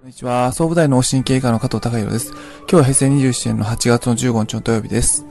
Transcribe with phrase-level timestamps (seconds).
[0.00, 0.50] こんにちは。
[0.52, 2.32] 総武大脳神経科の加藤隆弘です。
[2.60, 5.26] 今日は平成27年の8月の15日の土曜日です。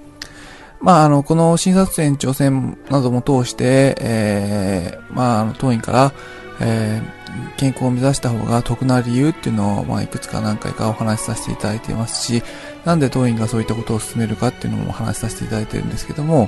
[0.80, 6.13] まあ、あの、この診察延長戦なども通して、えー、まあ、あの、当院から、
[6.62, 12.44] えー、健康を目指した方が得な理由っていうのを、まあ、いくつか何回かお話しさせていただいていますし、
[12.86, 16.48] なんで当院がそういったことを進めるかっていうのもお話しさせていただいてるんですけども、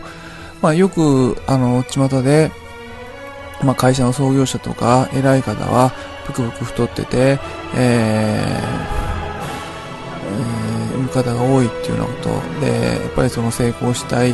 [0.61, 2.51] まあ、よく、あの、巷で、
[3.63, 5.91] まあ、会社の創業者とか偉い方は、
[6.31, 7.39] ぷくぷく太ってて、
[7.75, 12.65] えー、いう方が多いっていうようなこと。
[12.65, 14.33] で、やっぱりその成功したい、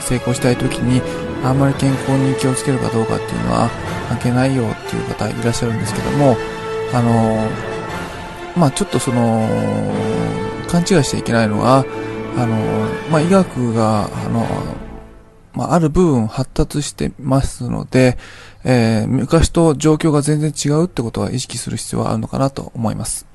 [0.00, 1.02] 成功したい時に、
[1.44, 3.68] あんまり健康に気をつけるかどうかっていうのは
[4.08, 6.36] 関係ないよっていう方いらっしゃるんですけども、
[6.92, 7.48] あの、
[8.56, 9.48] まあちょっとその、
[10.68, 11.84] 勘違いしちゃいけないのは、
[12.36, 12.56] あの、
[13.10, 14.46] まあ医学が、あの、
[15.54, 18.18] まあ、ある部分発達してますので、
[18.64, 23.26] えー、昔と状況が全然違うってことは意識する必要はあるのかなと思います。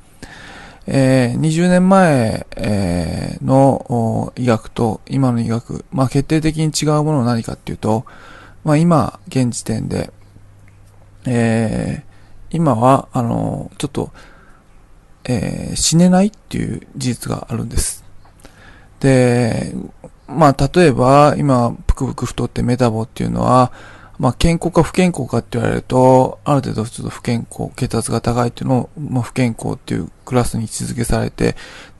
[0.88, 8.06] えー、20年前、えー、の医学と今の医学、まあ、決定的に違うものは何かっていうと、
[8.64, 10.12] まあ、今、現時点で、
[11.26, 14.12] えー、今は、あの、ちょっと、
[15.26, 18.04] えー、死ねないっていう事実があるんです。
[19.00, 19.74] で、
[20.40, 23.74] まあ、例えば、今、ぷくぷく太ってメタボっていうのは、
[24.20, 31.58] まあ、健康か不健康かって言われると、ある程度ちょっと不健康、血圧が高いっていうのを、まあ、不健康っていうクラスに位置づけされて、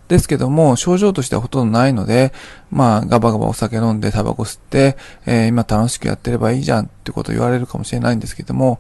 [0.08, 2.32] ですけども、症状としてはほとんどないので、
[2.72, 4.96] まあ、ガバガバお酒飲んでタバコ吸って、
[5.26, 8.80] えー、今楽しくやってればいいじゃんってことを言われるかもしれないんですけども、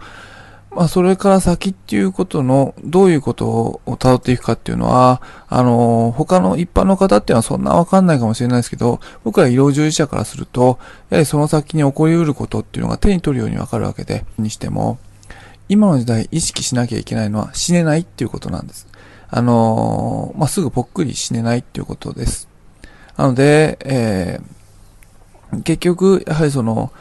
[0.71, 10.77] まあ、それから先っていうことの、どういうことを辿っていくかっていうのは、あの、他の一般の方っていうのはそんなわかんないかもしれないですけど、僕ら医療従事者からすると、
[11.09, 14.99] やはりその先に起こり得ることっていうのが手に取るようにわかるわけで、にしても、
[15.69, 18.87] 今の時代意識しなきゃいけないのは死ねないっていうことなんです。
[19.27, 22.47] あの、まあ、すぐぽっくり死ねないっていうことです。
[23.17, 26.91] なので、えー、結局、やはりその、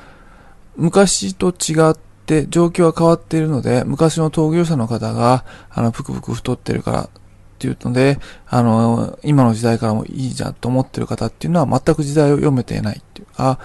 [0.77, 7.11] 昔と違って、で、状況は変わっているので、昔の闘業者の方が、あの、ぷくぷく太ってるからっ
[7.59, 13.59] ていうので、あの、今の時代からもいいじゃんと思ってる方っていうのは全く時代を読めていないっていうか、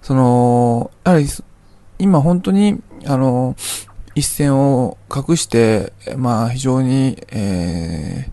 [0.00, 1.26] その、やはり、
[1.98, 3.56] 今本当に、あの、
[4.14, 8.32] 一線を隠して、まあ非常に、えー、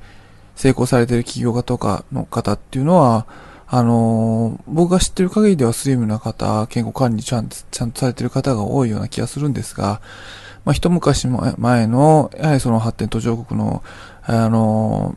[0.56, 3.25] 成功されている企業家とかの方っていうのは、
[3.73, 10.01] あのー、僕が知ってる限りではスリムな方、健康管理ちゃんちゃんとされてる方が多いような気がするんですが、
[10.65, 13.81] まあ、一昔前の、やはりその発展途上国の、
[14.23, 15.15] あの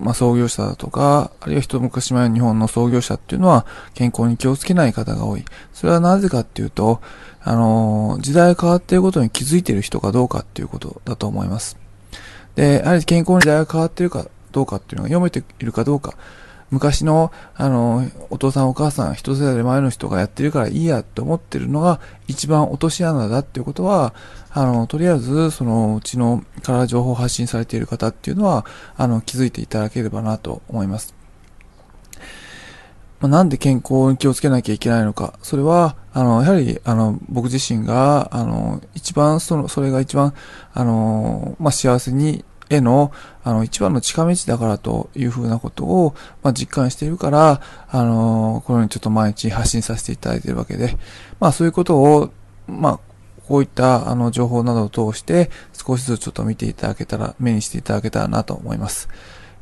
[0.00, 5.44] ー、まあ、創業者だとか、あるいは一昔前の日本の創業者っていうのは健康に気をつけない方が多い。
[5.74, 7.02] それはなぜかっていうと、
[7.42, 11.76] あの、時代が変わっていることに気づいている人かどうかっていうことだと思います。
[12.54, 16.14] で、やはり健康に時代が変わっているかどうかっていうのが読めているかどうか。
[16.70, 24.14] 昔の、あの、お父さんお母さん、一世代前の人がやってるからいいやって思ってるのが一番落とし穴だっていうことは、
[24.50, 31.14] あの、とりあえず、その、うちのから情報発信されている方っていうのは、あの、気づいていただければなと思います。
[33.20, 35.38] まあ、なんで健康に気をつけなきゃいけないのか。
[35.42, 40.34] それは、あの、やはり、あの、僕自身が、あの、一番、その、それが一番、
[40.72, 43.12] あの、まあ、幸せにへの、
[43.44, 50.96] あの、一番の近道だからというふうなことを、まあ、実感しているから、あの、このようにちょっと毎日発信させていただいているわけで、
[51.40, 52.30] まあ、そういうことを、
[52.66, 53.00] まあ、
[53.48, 59.08] こういったあの情報などを通して少しずつちょっと見ていただけたら、目にしていただけたらなと思います。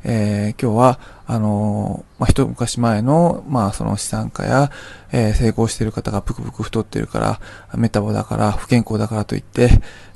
[0.09, 4.71] えー、今日は、あのー、まあ、一昔前の、まあ、その資産家や、
[5.11, 7.41] えー、成功してる方がぷくぷく太ってるから、
[7.75, 9.69] メタボだから、不健康だからといって、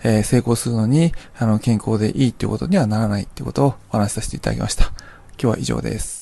[0.03, 4.85] えー、成功するのに、あの、健康でいいっていうことにはならないっていうことをお話しさせていただきました。
[4.85, 4.93] 今
[5.37, 6.20] 日は以上です。